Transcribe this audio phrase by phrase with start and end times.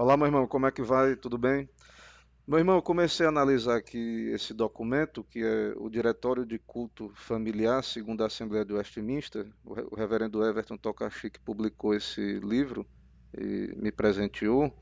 [0.00, 1.14] Olá, meu irmão, como é que vai?
[1.14, 1.68] Tudo bem?
[2.48, 7.12] Meu irmão, eu comecei a analisar aqui esse documento, que é o Diretório de Culto
[7.14, 9.46] Familiar, segundo a Assembleia de Westminster.
[9.62, 12.86] O reverendo Everton Tokashi publicou esse livro
[13.36, 14.74] e me presenteou.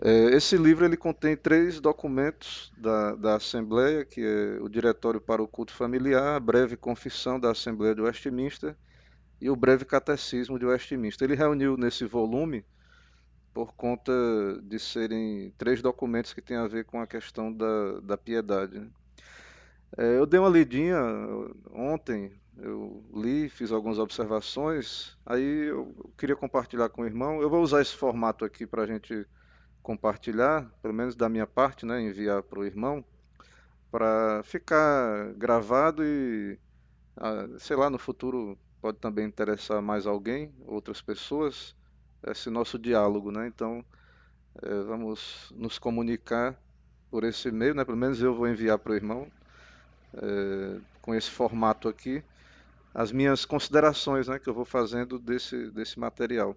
[0.00, 5.42] É, esse livro ele contém três documentos da, da Assembleia, que é o Diretório para
[5.42, 8.76] o Culto Familiar, a Breve Confissão da Assembleia de Westminster
[9.40, 11.28] e o Breve Catecismo de Westminster.
[11.28, 12.64] Ele reuniu nesse volume
[13.52, 14.12] por conta
[14.62, 18.78] de serem três documentos que têm a ver com a questão da, da piedade.
[18.78, 18.88] Né?
[19.98, 20.98] É, eu dei uma lidinha
[21.72, 27.42] ontem, eu li, fiz algumas observações, aí eu queria compartilhar com o irmão.
[27.42, 29.26] Eu vou usar esse formato aqui para a gente
[29.82, 33.04] compartilhar, pelo menos da minha parte, né, enviar para o irmão,
[33.90, 36.58] para ficar gravado e,
[37.16, 41.74] ah, sei lá, no futuro pode também interessar mais alguém, outras pessoas
[42.26, 43.46] esse nosso diálogo, né?
[43.46, 43.84] Então,
[44.62, 46.58] é, vamos nos comunicar
[47.10, 47.84] por esse meio, né?
[47.84, 49.26] Pelo menos eu vou enviar para o irmão,
[50.14, 52.22] é, com esse formato aqui,
[52.94, 54.38] as minhas considerações, né?
[54.38, 56.56] Que eu vou fazendo desse, desse material.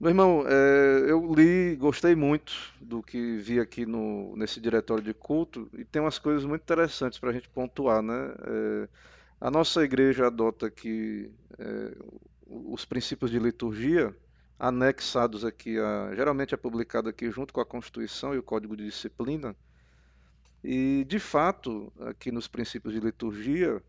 [0.00, 5.12] Meu irmão, é, eu li, gostei muito do que vi aqui no, nesse diretório de
[5.12, 8.14] culto e tem umas coisas muito interessantes para a gente pontuar, né?
[9.40, 11.30] A nossa igreja adota aqui
[12.48, 14.14] os princípios de liturgia
[14.58, 18.84] anexados aqui, a, geralmente é publicado aqui junto com a Constituição e o Código de
[18.84, 19.54] Disciplina.
[20.64, 23.80] E, de fato, aqui nos princípios de liturgia,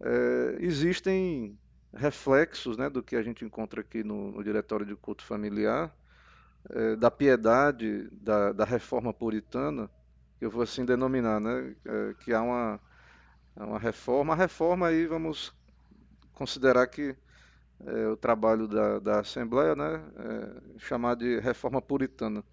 [0.00, 1.58] é, existem
[1.92, 5.94] reflexos né, do que a gente encontra aqui no, no Diretório de Culto Familiar,
[6.70, 9.90] é, da piedade, da, da, reforma puritana,
[10.38, 12.80] que eu vou assim denominar, né, é, que há uma,
[13.56, 14.32] uma reforma.
[14.32, 15.52] A reforma aí vamos
[16.32, 17.16] considerar que
[17.86, 22.44] é, o trabalho da, da Assembleia, né, é, chamado de reforma puritana.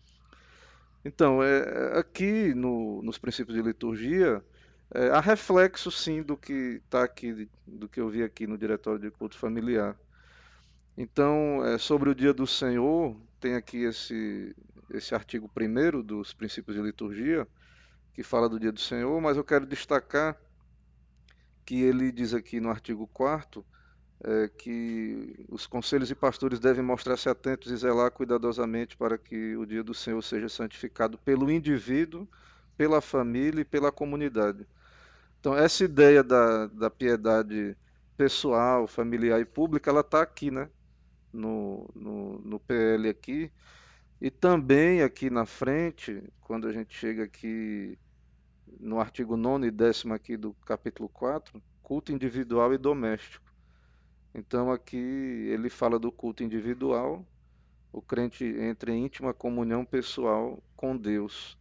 [1.03, 4.43] Então, é, aqui no, nos princípios de liturgia,
[4.93, 8.99] é, há reflexo sim do que está aqui, do que eu vi aqui no Diretório
[8.99, 9.95] de Culto Familiar.
[10.97, 14.55] Então, é, sobre o dia do Senhor, tem aqui esse,
[14.89, 17.47] esse artigo primeiro dos princípios de liturgia,
[18.13, 20.35] que fala do dia do Senhor, mas eu quero destacar
[21.65, 23.63] que ele diz aqui no artigo 4
[24.23, 29.65] é, que os conselhos e pastores devem mostrar-se atentos e zelar cuidadosamente para que o
[29.65, 32.27] dia do Senhor seja santificado pelo indivíduo,
[32.77, 34.67] pela família e pela comunidade.
[35.39, 37.75] Então, essa ideia da, da piedade
[38.17, 40.69] pessoal, familiar e pública, ela está aqui, né?
[41.31, 43.51] No, no, no PL aqui.
[44.19, 47.97] E também aqui na frente, quando a gente chega aqui
[48.79, 53.48] no artigo 9 e 10 aqui do capítulo 4, culto individual e doméstico.
[54.33, 57.25] Então aqui ele fala do culto individual,
[57.91, 61.57] o crente entra em íntima comunhão pessoal com Deus.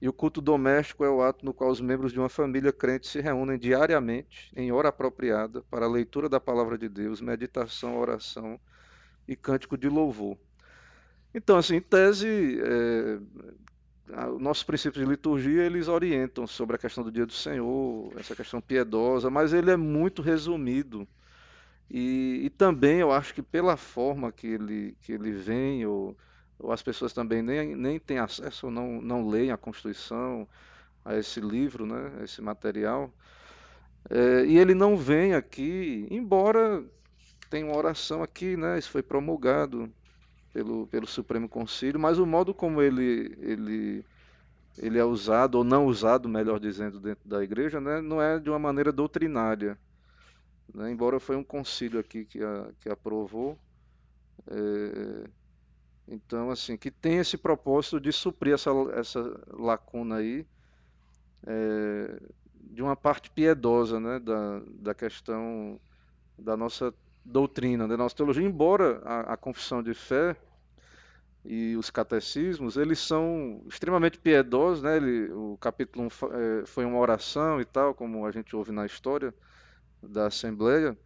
[0.00, 3.06] E o culto doméstico é o ato no qual os membros de uma família crente
[3.06, 8.58] se reúnem diariamente, em hora apropriada, para a leitura da palavra de Deus, meditação, oração
[9.28, 10.36] e cântico de louvor.
[11.32, 13.20] Então, assim, em tese, é,
[14.40, 18.60] nossos princípios de liturgia, eles orientam sobre a questão do dia do Senhor, essa questão
[18.60, 21.06] piedosa, mas ele é muito resumido
[21.94, 26.16] e, e, também eu acho que pela forma que ele, que ele vem, ou,
[26.58, 30.48] ou as pessoas também nem, nem têm acesso ou não, não leem a Constituição,
[31.04, 33.12] a esse livro, né, a esse material,
[34.08, 36.82] é, e ele não vem aqui, embora
[37.50, 39.92] tenha uma oração aqui, né, isso foi promulgado
[40.50, 44.04] pelo, pelo Supremo Conselho, mas o modo como ele, ele,
[44.78, 48.48] ele é usado, ou não usado, melhor dizendo, dentro da igreja, né, não é de
[48.48, 49.78] uma maneira doutrinária.
[50.74, 50.90] Né?
[50.90, 53.58] Embora foi um concílio aqui que, a, que aprovou.
[54.48, 55.28] É,
[56.08, 60.46] então, assim, que tem esse propósito de suprir essa, essa lacuna aí
[61.46, 62.20] é,
[62.60, 65.80] de uma parte piedosa né, da, da questão
[66.38, 66.92] da nossa
[67.24, 70.36] doutrina, da nossa teologia, embora a, a confissão de fé
[71.44, 74.96] e os catecismos, eles são extremamente piedosos, né?
[74.96, 78.86] Ele, o capítulo 1 é, foi uma oração e tal, como a gente ouve na
[78.86, 79.34] história,
[80.02, 80.96] da Assembleia.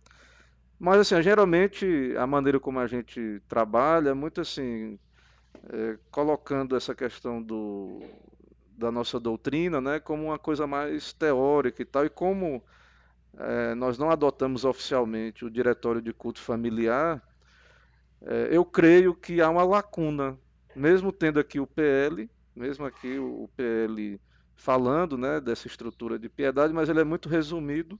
[0.78, 4.98] Mas, assim, geralmente a maneira como a gente trabalha é muito assim,
[5.70, 8.00] é, colocando essa questão do,
[8.76, 12.04] da nossa doutrina né, como uma coisa mais teórica e tal.
[12.04, 12.62] E como
[13.38, 17.22] é, nós não adotamos oficialmente o diretório de culto familiar,
[18.20, 20.38] é, eu creio que há uma lacuna,
[20.74, 24.20] mesmo tendo aqui o PL, mesmo aqui o PL
[24.54, 27.98] falando né, dessa estrutura de piedade, mas ele é muito resumido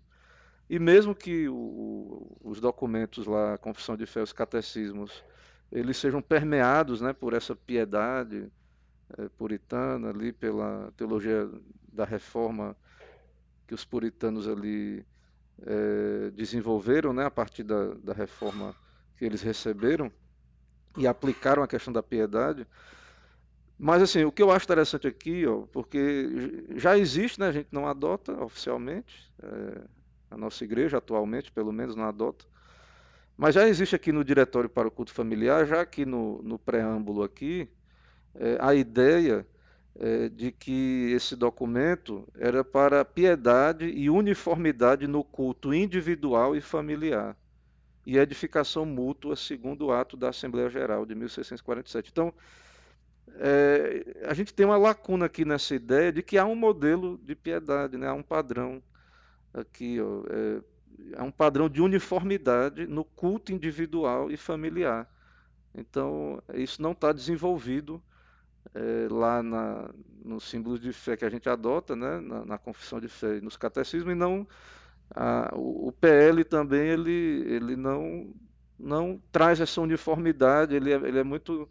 [0.68, 5.24] e mesmo que o, os documentos lá, a Confissão de Fé, os catecismos,
[5.70, 8.50] eles sejam permeados né, por essa piedade
[9.16, 11.48] é, puritana ali, pela teologia
[11.92, 12.76] da reforma
[13.66, 15.04] que os puritanos ali
[15.62, 18.74] é, desenvolveram né, a partir da, da reforma
[19.16, 20.10] que eles receberam
[20.96, 22.66] e aplicaram a questão da piedade.
[23.78, 27.68] Mas assim, o que eu acho interessante aqui, ó, porque já existe, né, a gente
[27.70, 29.82] não adota oficialmente, é,
[30.30, 32.44] a nossa igreja atualmente, pelo menos, não adota,
[33.36, 37.22] mas já existe aqui no Diretório para o Culto Familiar, já aqui no, no preâmbulo
[37.22, 37.68] aqui,
[38.34, 39.46] é, a ideia
[39.98, 47.36] é, de que esse documento era para piedade e uniformidade no culto individual e familiar
[48.06, 52.10] e edificação mútua, segundo o ato da Assembleia Geral de 1647.
[52.12, 52.32] Então,
[53.38, 57.34] é, a gente tem uma lacuna aqui nessa ideia de que há um modelo de
[57.34, 58.06] piedade, né?
[58.06, 58.80] há um padrão
[59.52, 60.62] aqui, ó, é,
[61.16, 65.08] há um padrão de uniformidade no culto individual e familiar.
[65.74, 68.02] Então, isso não está desenvolvido
[68.74, 69.90] é, lá na,
[70.24, 73.40] nos símbolos de fé que a gente adota, né, na, na confissão de fé e
[73.40, 74.46] nos catecismos, e não
[75.14, 78.34] a, o, o, PL também ele, ele não,
[78.78, 81.68] não traz essa uniformidade, ele é, ele é muito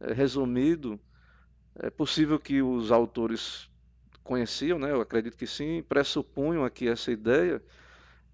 [0.00, 0.98] é, resumido.
[1.76, 3.70] É possível que os autores
[4.24, 7.62] conheciam, né, eu acredito que sim, pressupunham aqui essa ideia,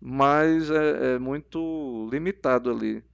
[0.00, 3.04] mas é, é muito limitado ali.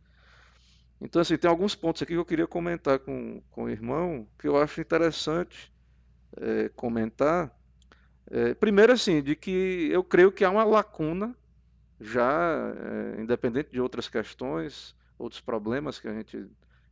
[1.01, 4.47] Então, assim, tem alguns pontos aqui que eu queria comentar com, com o irmão, que
[4.47, 5.73] eu acho interessante
[6.37, 7.51] é, comentar.
[8.31, 11.37] É, primeiro, assim, de que eu creio que há uma lacuna,
[12.01, 12.75] já,
[13.17, 16.47] é, independente de outras questões, outros problemas que a gente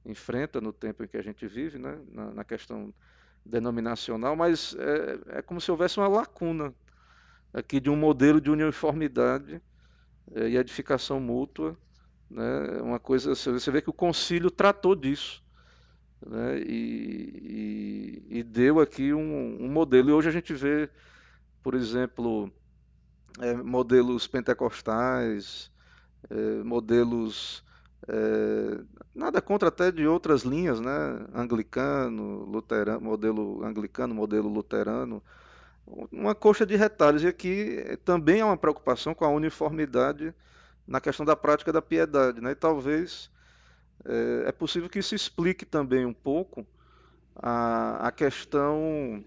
[0.05, 2.93] enfrenta no tempo em que a gente vive, né, na, na questão
[3.45, 6.75] denominacional, mas é, é, como se houvesse uma lacuna
[7.53, 9.61] aqui de um modelo de uniformidade
[10.35, 11.77] é, e edificação mútua
[12.31, 12.81] né?
[12.83, 15.43] Uma coisa, você vê que o concílio tratou disso
[16.27, 16.59] né?
[16.59, 20.11] e, e, e, deu aqui um, um, modelo.
[20.11, 20.91] E hoje a gente vê,
[21.63, 22.51] por exemplo,
[23.41, 25.71] é, modelos pentecostais,
[26.29, 27.65] é, modelos
[28.07, 28.81] é,
[29.15, 30.91] nada contra até de outras linhas, né?
[31.35, 35.23] Anglicano, luterano, modelo anglicano, modelo luterano,
[36.13, 37.23] uma coxa de retalhos.
[37.23, 40.35] E aqui também há uma preocupação com a uniformidade
[40.87, 42.41] na questão da prática da piedade.
[42.41, 42.51] Né?
[42.51, 43.31] E talvez
[44.05, 46.67] é, é possível que isso explique também um pouco
[47.37, 49.25] a, a questão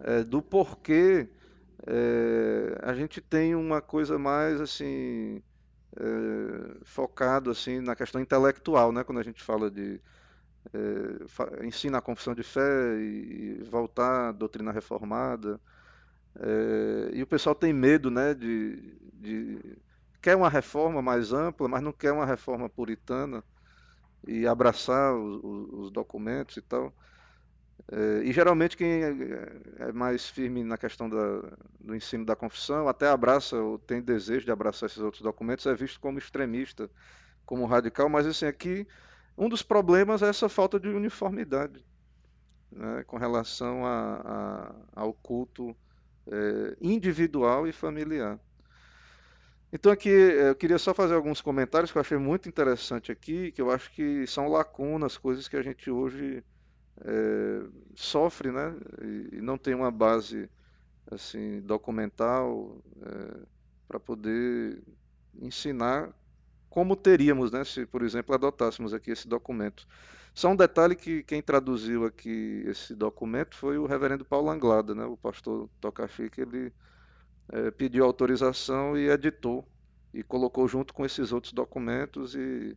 [0.00, 1.28] é, do porquê
[2.82, 5.42] a gente tem uma coisa mais assim
[6.00, 9.04] é, focado assim na questão intelectual, né?
[9.04, 10.00] Quando a gente fala de
[10.72, 15.60] é, ensina a confissão de fé e, e voltar à doutrina reformada,
[16.38, 18.76] é, e o pessoal tem medo, né, de,
[19.14, 19.78] de
[20.22, 23.42] quer uma reforma mais ampla, mas não quer uma reforma puritana
[24.26, 25.40] e abraçar os,
[25.72, 26.92] os documentos e tal.
[27.90, 29.12] É, e geralmente quem é,
[29.78, 31.40] é mais firme na questão da,
[31.80, 35.74] do ensino da confissão até abraça ou tem desejo de abraçar esses outros documentos é
[35.74, 36.90] visto como extremista,
[37.46, 38.86] como radical, mas assim aqui
[39.36, 41.82] um dos problemas é essa falta de uniformidade
[42.70, 45.74] né, com relação a, a, ao culto
[46.26, 48.38] é, individual e familiar.
[49.72, 53.60] Então aqui eu queria só fazer alguns comentários que eu achei muito interessante aqui, que
[53.60, 56.42] eu acho que são lacunas, coisas que a gente hoje
[57.04, 57.62] é,
[57.94, 58.74] sofre, né?
[59.32, 60.48] E, não tem uma base
[61.10, 63.40] assim documental é,
[63.86, 64.82] para poder
[65.40, 66.12] ensinar
[66.68, 67.64] como teríamos, né?
[67.64, 69.86] Se, por exemplo, adotássemos aqui esse documento.
[70.34, 75.04] Só um detalhe que quem traduziu aqui esse documento foi o Reverendo Paulo Anglada, né?
[75.04, 76.72] O pastor Tocafi, que ele
[77.48, 79.66] é, pediu autorização e editou
[80.12, 82.76] e colocou junto com esses outros documentos e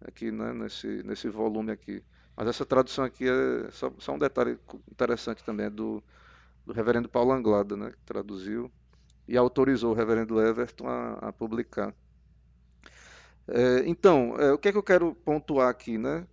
[0.00, 2.02] aqui né, nesse, nesse volume aqui.
[2.38, 4.56] Mas essa tradução aqui é só, só um detalhe
[4.92, 6.00] interessante também, é do,
[6.64, 8.70] do reverendo Paulo Anglada, né, que traduziu
[9.26, 11.92] e autorizou o reverendo Everton a, a publicar.
[13.48, 16.28] É, então, é, o que é que eu quero pontuar aqui, né?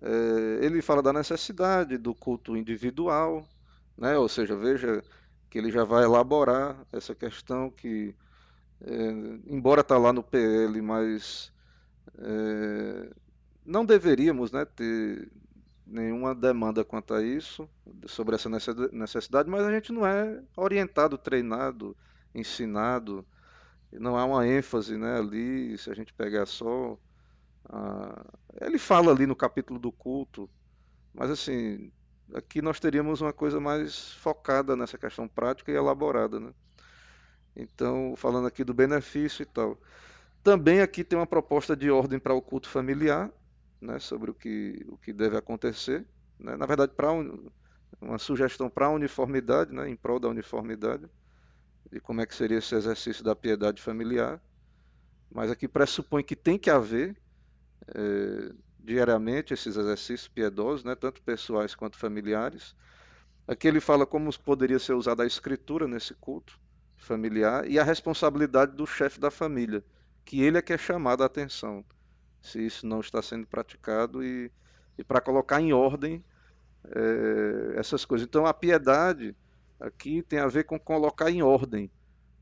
[0.00, 3.44] É, ele fala da necessidade do culto individual,
[3.96, 4.16] né?
[4.16, 5.02] Ou seja, veja
[5.50, 8.14] que ele já vai elaborar essa questão que,
[8.80, 8.92] é,
[9.48, 11.52] embora está lá no PL, mas
[12.16, 13.10] é,
[13.66, 15.28] não deveríamos né, ter
[15.88, 17.68] nenhuma demanda quanto a isso,
[18.06, 18.48] sobre essa
[18.92, 21.96] necessidade, mas a gente não é orientado, treinado,
[22.34, 23.26] ensinado,
[23.92, 26.98] não há uma ênfase né, ali, se a gente pegar só.
[28.60, 30.48] ele fala ali no capítulo do culto,
[31.14, 31.90] mas assim,
[32.34, 36.52] Aqui nós teríamos uma coisa mais focada nessa questão prática e elaborada, né?
[37.56, 39.80] Então, falando aqui do benefício e tal.
[40.42, 43.30] Também aqui tem uma proposta de ordem para o culto familiar,
[43.80, 46.06] né, sobre o que, o que deve acontecer.
[46.38, 46.56] Né?
[46.56, 47.12] Na verdade, para
[48.00, 51.06] uma sugestão para a uniformidade, né, em prol da uniformidade,
[51.90, 54.40] de como é que seria esse exercício da piedade familiar.
[55.30, 57.16] Mas aqui pressupõe que tem que haver
[57.94, 62.74] é, diariamente esses exercícios piedosos, né, tanto pessoais quanto familiares.
[63.46, 66.58] Aqui ele fala como poderia ser usada a escritura nesse culto
[66.96, 69.84] familiar e a responsabilidade do chefe da família,
[70.24, 71.84] que ele é que é chamado a atenção
[72.40, 74.50] se isso não está sendo praticado e,
[74.96, 76.24] e para colocar em ordem
[76.84, 78.26] é, essas coisas.
[78.26, 79.36] Então a piedade
[79.80, 81.90] aqui tem a ver com colocar em ordem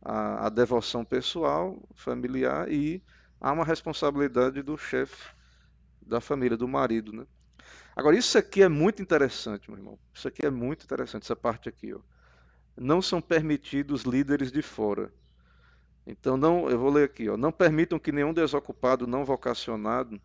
[0.02, 3.02] a, a devoção pessoal, familiar e
[3.40, 5.34] há uma responsabilidade do chefe
[6.00, 7.26] da família, do marido, né?
[7.96, 9.98] Agora, isso aqui é muito interessante, meu irmão.
[10.14, 12.00] Isso aqui é muito interessante, essa parte aqui, ó.
[12.76, 15.10] Não são permitidos líderes de fora.
[16.06, 17.36] Então, não, eu vou ler aqui, ó.
[17.36, 20.20] Não permitam que nenhum desocupado não vocacionado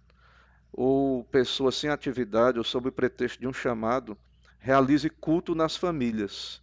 [0.72, 4.18] ou pessoa sem atividade ou sob pretexto de um chamado
[4.60, 6.62] realize culto nas famílias.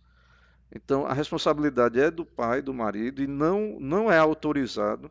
[0.72, 5.10] Então, a responsabilidade é do pai, do marido, e não, não é autorizado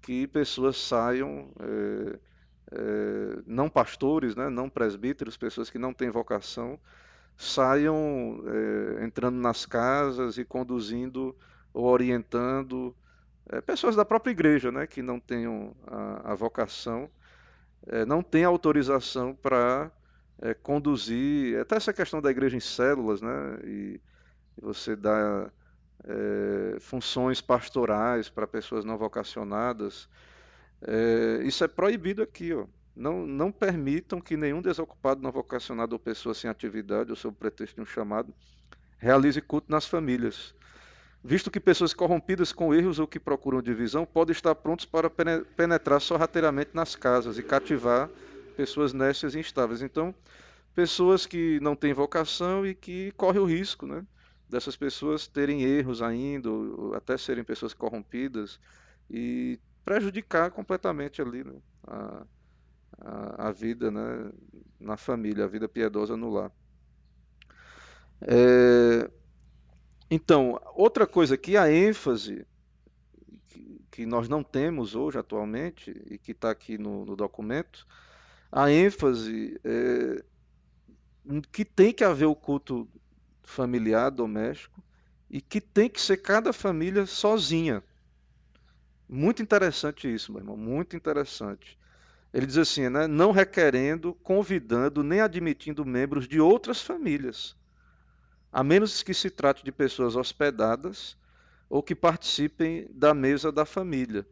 [0.00, 2.18] que pessoas saiam é,
[2.72, 6.78] é, não pastores, né, não presbíteros, pessoas que não têm vocação,
[7.36, 11.36] saiam é, entrando nas casas e conduzindo
[11.72, 12.94] ou orientando
[13.50, 17.08] é, pessoas da própria igreja, né, que não tenham a, a vocação,
[17.86, 19.90] é, não têm autorização para
[20.40, 24.00] é, conduzir, até essa questão da igreja em células, né, e,
[24.58, 25.50] e você dá
[26.80, 30.06] funções pastorais para pessoas não vocacionadas,
[30.86, 32.66] é, isso é proibido aqui, ó.
[32.94, 37.76] Não, não permitam que nenhum desocupado não vocacionado ou pessoa sem atividade ou sob pretexto
[37.76, 38.32] de um chamado
[38.98, 40.54] realize culto nas famílias,
[41.24, 45.98] visto que pessoas corrompidas com erros ou que procuram divisão podem estar prontos para penetrar
[45.98, 48.10] sorrateiramente nas casas e cativar
[48.54, 49.80] pessoas nécias e instáveis.
[49.80, 50.14] Então,
[50.74, 54.04] pessoas que não têm vocação e que correm o risco, né,
[54.50, 58.60] dessas pessoas terem erros ainda, ou até serem pessoas corrompidas
[59.10, 61.54] e prejudicar completamente ali né,
[61.86, 62.26] a,
[63.00, 64.30] a, a, vida né,
[64.78, 66.52] na família, a vida piedosa no lar.
[68.20, 69.10] É,
[70.14, 72.46] então, outra coisa que a ênfase
[73.90, 77.84] que, nós não temos hoje atualmente e que está aqui no, no, documento,
[78.50, 80.24] a ênfase é,
[81.50, 82.88] que tem que haver o culto
[83.42, 84.80] familiar, doméstico,
[85.28, 87.82] e que tem que ser cada família sozinha.
[89.08, 91.76] Muito interessante isso, meu irmão, muito interessante.
[92.32, 93.08] Ele diz assim, né?
[93.08, 97.56] Não requerendo, convidando, nem admitindo membros de outras famílias,
[98.54, 101.16] a menos que se trate de pessoas hospedadas
[101.68, 104.26] ou que participem da mesa da família,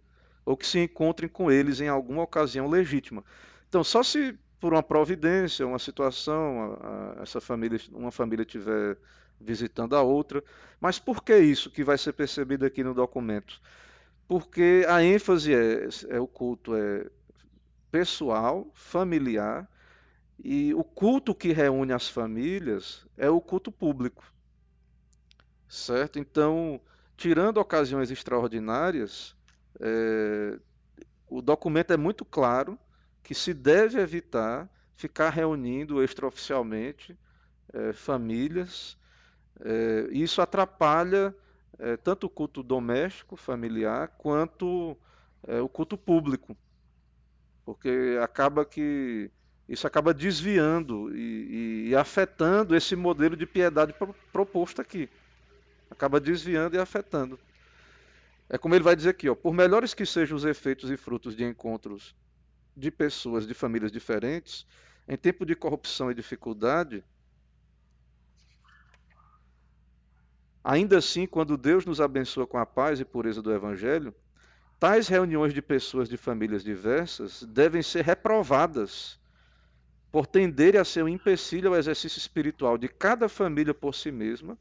[0.46, 3.24] ou que se encontrem com eles em alguma ocasião legítima.
[3.68, 8.96] Então, só se por uma providência, uma situação, a, a, essa família, uma família estiver
[9.40, 10.42] visitando a outra.
[10.80, 13.60] Mas por que isso que vai ser percebido aqui no documento?
[14.32, 17.06] porque a ênfase é, é o culto é
[17.90, 19.68] pessoal, familiar,
[20.44, 24.25] e o culto que reúne as famílias é o culto público.
[25.68, 26.18] Certo?
[26.18, 26.80] Então,
[27.16, 29.37] tirando ocasiões extraordinárias,
[29.78, 30.58] é,
[31.28, 32.76] o documento é muito claro
[33.22, 37.16] que se deve evitar ficar reunindo extraoficialmente
[37.72, 38.99] é, famílias.
[39.61, 41.34] É, isso atrapalha
[41.78, 44.99] é, tanto o culto doméstico, familiar, quanto
[45.46, 46.56] é, o culto público.
[47.64, 49.30] Porque acaba que
[49.72, 55.08] isso acaba desviando e, e, afetando esse modelo de piedade pro, proposto aqui.
[55.90, 57.40] Acaba desviando e afetando.
[58.50, 61.34] É como ele vai dizer aqui, ó, por melhores que sejam os efeitos e frutos
[61.34, 62.14] de encontros
[62.76, 64.66] de pessoas de famílias diferentes,
[65.08, 67.02] em tempo de corrupção e dificuldade,
[70.64, 74.14] Ainda assim, quando Deus nos abençoa com a paz e pureza do Evangelho,
[74.78, 79.18] tais reuniões de pessoas de famílias diversas devem ser reprovadas
[80.12, 84.59] por tenderem a ser um empecilho ao exercício espiritual de cada família por si mesma,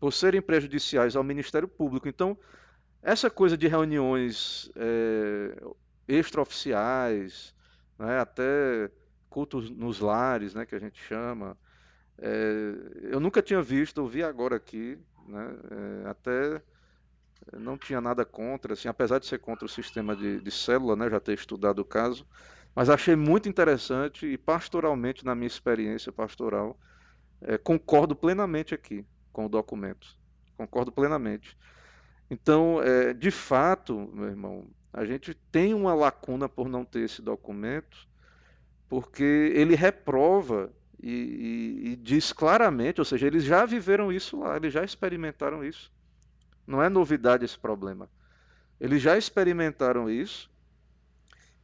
[0.00, 2.08] por serem prejudiciais ao ministério público.
[2.08, 2.36] Então,
[3.02, 5.62] essa coisa de reuniões é,
[6.08, 7.54] extraoficiais,
[7.98, 8.90] né, até
[9.28, 11.56] cultos nos lares, né, que a gente chama,
[12.16, 12.72] é,
[13.10, 14.98] eu nunca tinha visto, eu vi agora aqui,
[15.28, 16.62] né, é, até
[17.58, 21.10] não tinha nada contra, assim, apesar de ser contra o sistema de, de célula, né,
[21.10, 22.26] já ter estudado o caso,
[22.76, 26.78] mas achei muito interessante e pastoralmente, na minha experiência pastoral,
[27.40, 29.02] é, concordo plenamente aqui
[29.32, 30.06] com o documento.
[30.58, 31.56] Concordo plenamente.
[32.30, 37.22] Então, é, de fato, meu irmão, a gente tem uma lacuna por não ter esse
[37.22, 38.06] documento,
[38.90, 40.70] porque ele reprova
[41.02, 45.64] e, e, e, diz claramente, ou seja, eles já viveram isso lá, eles já experimentaram
[45.64, 45.90] isso.
[46.66, 48.10] Não é novidade esse problema.
[48.78, 50.50] Eles já experimentaram isso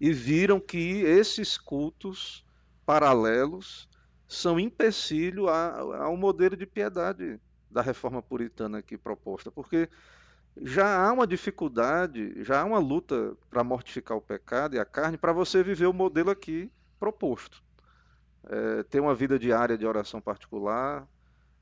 [0.03, 2.45] e viram que esses cultos
[2.85, 3.89] paralelos
[4.27, 7.39] são empecilho ao modelo de piedade
[7.71, 9.89] da reforma puritana aqui proposta, porque
[10.61, 15.17] já há uma dificuldade, já há uma luta para mortificar o pecado e a carne
[15.17, 16.69] para você viver o modelo aqui
[16.99, 17.63] proposto.
[18.49, 21.07] É, ter uma vida diária de oração particular,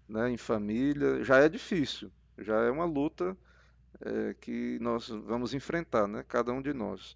[0.09, 3.37] né, em família, já é difícil, já é uma luta
[4.01, 7.15] é, que nós vamos enfrentar, né, cada um de nós.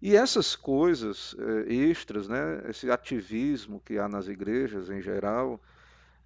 [0.00, 5.60] E essas coisas é, extras, né, esse ativismo que há nas igrejas em geral,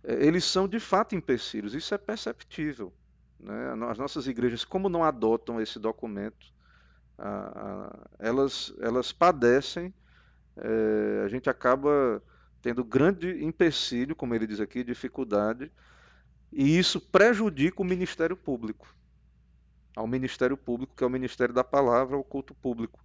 [0.04, 2.92] é, eles são de fato empecilhos, isso é perceptível.
[3.40, 3.72] Né?
[3.90, 6.54] As nossas igrejas, como não adotam esse documento,
[8.18, 9.94] elas, elas padecem,
[10.56, 12.22] é, a gente acaba
[12.60, 15.70] tendo grande empecilho, como ele diz aqui, dificuldade,
[16.52, 18.94] e isso prejudica o ministério público.
[19.94, 23.04] Ao ministério público, que é o ministério da palavra, o culto público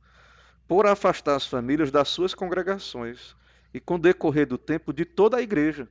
[0.69, 3.35] por afastar as famílias das suas congregações
[3.73, 5.89] e com o decorrer do tempo de toda a igreja.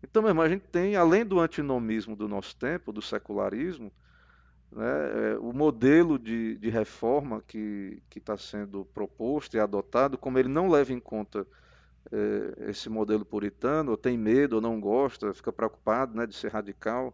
[0.00, 3.90] Então, meu irmão, a gente tem, além do antinomismo do nosso tempo, do secularismo,
[4.70, 4.84] né,
[5.32, 10.70] é, o modelo de, de reforma que está sendo proposto e adotado, como ele não
[10.70, 11.44] leva em conta
[12.12, 16.52] é, esse modelo puritano, ou tem medo, ou não gosta, fica preocupado né, de ser
[16.52, 17.12] radical,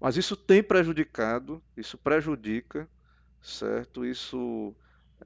[0.00, 2.88] mas isso tem prejudicado, isso prejudica,
[3.40, 4.04] certo?
[4.04, 4.74] Isso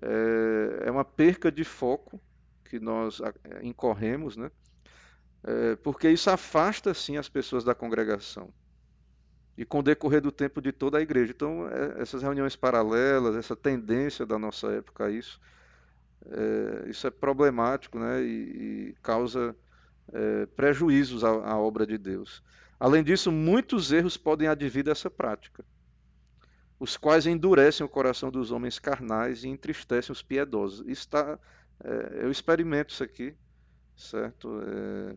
[0.03, 2.21] é, é uma perca de foco
[2.65, 3.21] que nós
[3.63, 4.51] incorremos, né?
[5.43, 8.53] É, porque isso afasta sim as pessoas da congregação
[9.59, 11.33] e com o decorrer do tempo de toda a igreja.
[11.35, 15.41] Então, é, essas reuniões paralelas, essa tendência da nossa época a isso,
[16.27, 19.57] é, isso é problemático né, e, e causa
[20.13, 22.43] é, prejuízos à, à, obra de Deus.
[22.79, 25.65] Além disso, muitos erros podem advir dessa prática
[26.79, 30.87] os quais endurecem o coração dos homens carnais e entristecem os piedosos.
[30.87, 31.39] Está,
[31.83, 33.35] é, eu experimento isso aqui,
[33.97, 34.61] certo?
[34.63, 35.17] É,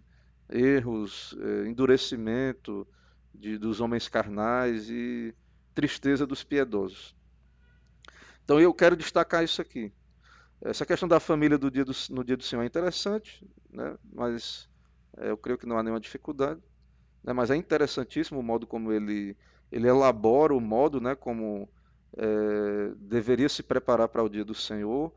[0.58, 2.88] erros, é, endurecimento
[3.34, 5.34] de, dos homens carnais e
[5.74, 7.16] tristeza dos piedosos.
[8.44, 9.94] Então eu quero destacar isso aqui.
[10.62, 13.98] Essa questão da família dia do, no dia do Senhor é interessante, né?
[14.12, 14.70] mas
[15.18, 16.62] é, eu creio que não há nenhuma dificuldade.
[17.24, 17.34] Né?
[17.34, 19.38] Mas é interessantíssimo o modo como ele
[19.72, 21.70] ele elabora o modo né, como
[22.18, 25.12] é, deveria se preparar para o dia do Senhor.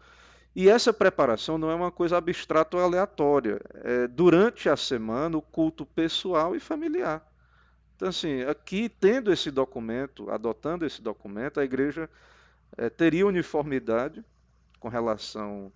[0.54, 3.60] E essa preparação não é uma coisa abstrata ou aleatória.
[3.82, 7.26] É durante a semana, o culto pessoal e familiar.
[7.96, 12.08] Então, assim, aqui, tendo esse documento, adotando esse documento, a igreja
[12.76, 14.24] é, teria uniformidade
[14.78, 15.72] com relação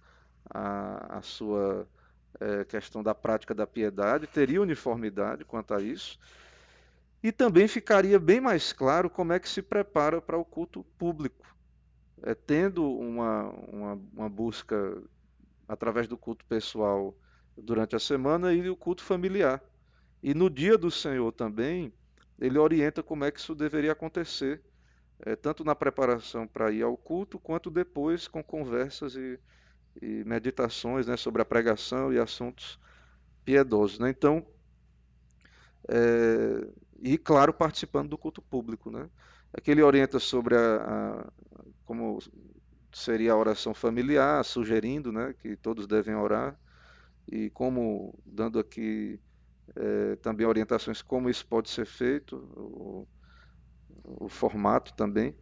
[0.51, 1.87] à, sua
[2.41, 6.19] é, questão da prática da piedade, teria uniformidade quanto a isso.
[7.23, 11.47] E também ficaria bem mais claro como é que se prepara para o culto público,
[12.23, 15.03] é, tendo uma, uma, uma busca
[15.67, 17.17] através do culto pessoal
[17.57, 19.63] durante a semana e o culto familiar.
[20.23, 21.93] E no dia do Senhor também,
[22.39, 24.63] ele orienta como é que isso deveria acontecer,
[25.21, 29.39] é, tanto na preparação para ir ao culto, quanto depois com conversas e,
[30.01, 32.79] e meditações né, sobre a pregação e assuntos
[33.45, 33.99] piedosos.
[33.99, 34.11] Né?
[34.11, 34.47] Então,
[35.89, 36.69] é,
[37.01, 38.91] e, claro, participando do culto público.
[38.91, 39.09] Né?
[39.53, 41.27] Aqui ele orienta sobre a, a,
[41.85, 42.19] como
[42.93, 46.59] seria a oração familiar, sugerindo né, que todos devem orar,
[47.31, 49.21] e como, dando aqui
[49.77, 53.07] é, também orientações como isso pode ser feito, o,
[54.05, 55.37] o formato também,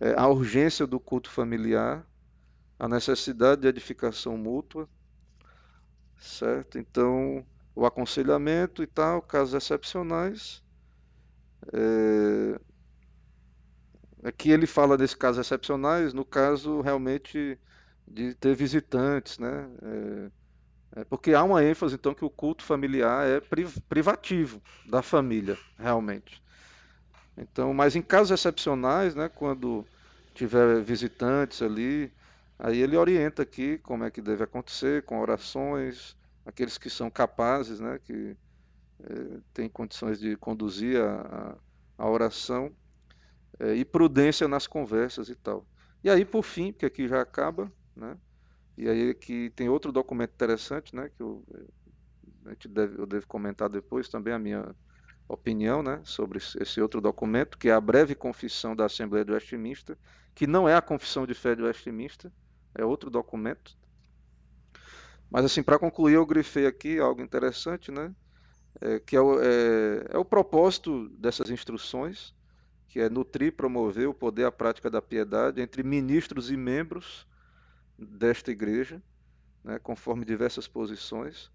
[0.00, 2.06] é, a urgência do culto familiar,
[2.78, 4.88] a necessidade de edificação mútua,
[6.18, 6.78] certo?
[6.78, 7.44] Então,
[7.76, 10.62] o aconselhamento e tal, casos excepcionais.
[11.72, 12.58] É...
[14.24, 17.58] Aqui ele fala desses casos excepcionais, no caso realmente
[18.08, 19.68] de ter visitantes, né?
[19.82, 20.30] É...
[20.96, 23.38] É porque há uma ênfase então que o culto familiar é
[23.86, 26.42] privativo da família, realmente.
[27.36, 29.84] Então, mas em casos excepcionais, né, quando
[30.32, 32.10] tiver visitantes ali,
[32.58, 36.15] aí ele orienta aqui como é que deve acontecer, com orações,
[36.46, 38.36] aqueles que são capazes, né, que
[39.00, 41.58] é, têm condições de conduzir a,
[41.98, 42.72] a oração,
[43.58, 45.66] é, e prudência nas conversas e tal.
[46.04, 48.16] E aí, por fim, que aqui já acaba, né,
[48.78, 51.44] e aí aqui tem outro documento interessante, né, que eu,
[52.44, 54.74] a gente deve, eu devo comentar depois também a minha
[55.28, 59.98] opinião né, sobre esse outro documento, que é a breve confissão da Assembleia do Westminster,
[60.34, 62.30] que não é a confissão de fé de Westminster,
[62.74, 63.76] é outro documento,
[65.30, 68.14] Mas assim, para concluir, eu grifei aqui algo interessante, né?
[68.80, 72.34] É, que é o, é, é o propósito dessas instruções,
[72.88, 77.26] que é nutrir promover o poder a prática da piedade entre ministros e membros
[77.98, 79.02] desta igreja,
[79.64, 81.50] né, conforme diversas posições.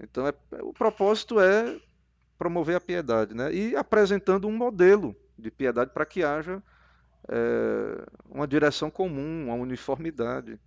[0.00, 1.78] Então, é, o propósito é
[2.38, 6.62] promover a piedade, né, e apresentando um modelo de piedade para que haja
[7.28, 10.58] é, uma direção comum, uma uniformidade,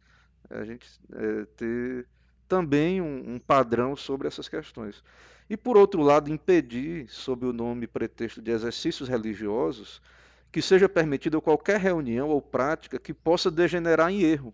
[0.49, 2.07] a gente é, ter
[2.47, 5.03] também um, um, padrão sobre essas questões.
[5.49, 10.01] E, por outro lado, impedir, sob o nome e pretexto de exercícios religiosos,
[10.51, 14.53] que seja permitida qualquer reunião ou prática que possa degenerar em erro.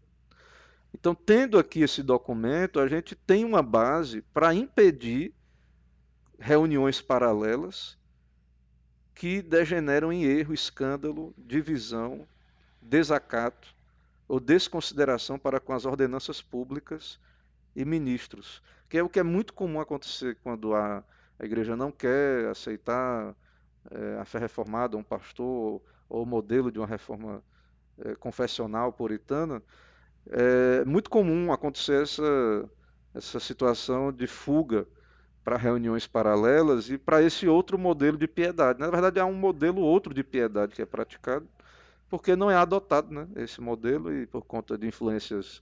[0.94, 5.34] Então, tendo aqui esse documento, a gente tem uma base para impedir
[6.38, 7.98] reuniões paralelas
[9.16, 12.28] que degeneram em erro, escândalo, divisão,
[12.82, 13.74] desacato
[14.28, 17.20] ou desconsideração para com as ordenanças públicas
[17.76, 21.04] e ministros, que é o que é muito comum acontecer quando a,
[21.40, 23.36] a igreja não quer aceitar
[23.92, 27.44] é, a fé reformada, um pastor ou modelo de uma reforma
[27.98, 29.62] é, confessional puritana.
[30.30, 32.70] É muito comum acontecer essa,
[33.14, 34.88] essa situação de fuga
[35.44, 38.80] para reuniões paralelas e para esse outro modelo de piedade.
[38.80, 41.48] Na verdade, há um modelo outro de piedade que é praticado,
[42.10, 45.62] porque não é adotado né, esse modelo e por conta de influências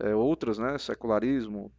[0.00, 1.70] é, outras, né, secularismo,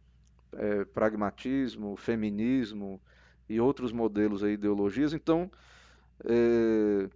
[0.52, 3.00] é, pragmatismo, feminismo
[3.48, 5.12] e outros modelos ideologias.
[5.12, 5.50] Então,
[6.24, 7.08] é,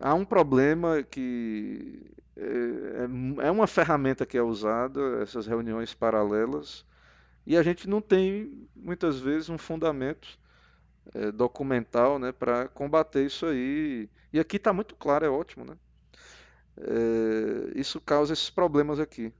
[0.00, 6.84] há um problema que é, é uma ferramenta que é usada, essas reuniões paralelas,
[7.46, 10.38] e a gente não tem muitas vezes um fundamento
[11.14, 14.08] é, documental né, para combater isso aí.
[14.32, 15.64] E aqui está muito claro, é ótimo.
[15.64, 15.76] Né?
[16.76, 19.32] É, isso causa esses problemas aqui,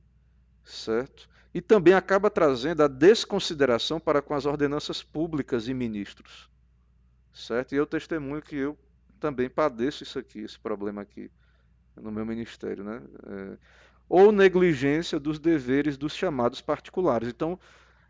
[0.73, 1.29] certo?
[1.53, 6.49] E também acaba trazendo a desconsideração para com as ordenanças públicas e ministros,
[7.33, 7.75] certo?
[7.75, 8.79] E eu testemunho que eu
[9.19, 11.31] também padeço isso aqui, esse problema aqui
[11.97, 13.03] no meu ministério, né?
[13.27, 13.59] É,
[14.09, 17.29] ou negligência dos deveres dos chamados particulares.
[17.29, 17.59] Então,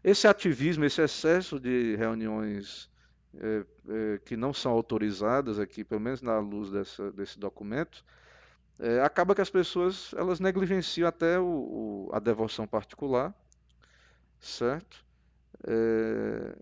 [0.03, 2.91] esse ativismo, esse excesso de reuniões
[3.35, 8.05] é, é, que não são autorizadas aqui, pelo menos na luz dessa, desse documento,
[8.81, 13.35] é, acaba que as pessoas elas negligenciam até o, o, a devoção particular,
[14.41, 15.05] certo?
[15.67, 16.57] É,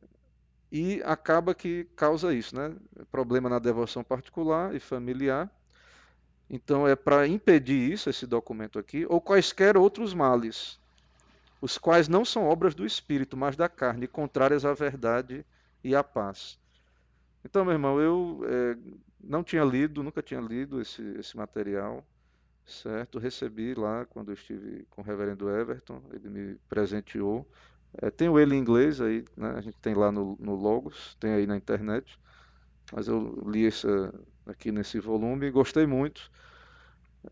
[0.70, 2.74] e acaba que causa isso, né?
[3.10, 5.48] Problema na devoção particular e familiar.
[6.50, 10.78] Então é para impedir isso, esse documento aqui, ou quaisquer outros males,
[11.60, 15.44] os quais não são obras do espírito, mas da carne, contrárias à verdade
[15.84, 16.58] e à paz.
[17.44, 18.76] Então, meu irmão, eu é,
[19.22, 22.06] não tinha lido, nunca tinha lido esse, esse material,
[22.66, 23.18] certo?
[23.18, 27.48] Recebi lá quando eu estive com o reverendo Everton, ele me presenteou.
[28.02, 29.54] É, tenho ele em inglês aí, né?
[29.56, 32.18] a gente tem lá no, no, Logos, tem aí na internet,
[32.92, 34.14] mas eu li essa
[34.46, 36.30] aqui nesse volume e gostei muito.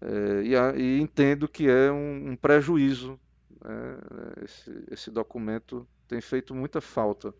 [0.00, 3.18] É, e, a, e, entendo que é um, um prejuízo
[3.66, 3.98] né?
[4.44, 7.34] Esse, esse, documento tem feito muita falta.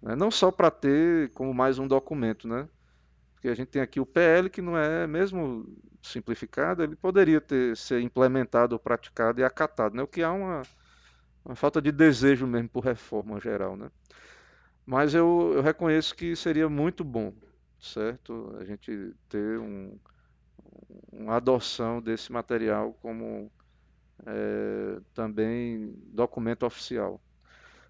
[0.00, 0.16] Né?
[0.16, 2.68] Não só para ter como mais um documento, né?
[3.46, 5.64] Porque a gente tem aqui o PL que não é, mesmo
[6.02, 10.02] simplificado, ele poderia ter, ser implementado, praticado e acatado, né?
[10.02, 10.62] O que há uma,
[11.44, 13.88] uma falta de desejo mesmo por reforma geral, né?
[14.84, 17.32] Mas eu, eu reconheço que seria muito bom,
[17.78, 18.56] certo?
[18.58, 19.96] A gente ter um,
[21.12, 23.48] uma adoção desse material como
[24.26, 27.20] é, também documento oficial.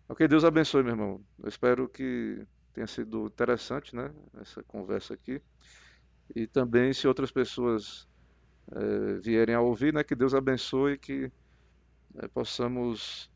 [0.07, 1.25] Ok, Deus abençoe, meu irmão.
[1.43, 5.41] Eu espero que tenha sido interessante, né, essa conversa aqui.
[6.35, 8.07] E também, se outras pessoas
[8.73, 11.33] é, vierem a ouvir, né, que Deus abençoe, que
[12.17, 13.31] é, possamos,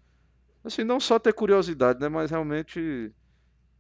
[0.64, 3.14] assim, não só ter curiosidade, né, mas realmente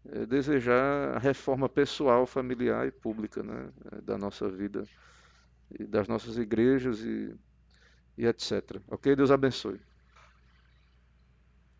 [0.06, 4.84] é, desejar a reforma pessoal, familiar e pública, né, da nossa vida
[5.78, 7.34] e das nossas igrejas e
[8.18, 8.82] e etc.
[8.88, 9.16] Ok?
[9.16, 9.80] Deus abençoe.